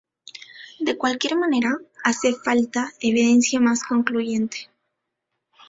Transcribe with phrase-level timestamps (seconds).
[0.79, 1.69] De cualquier manera,
[2.03, 4.67] hace falta evidencia más concluyente.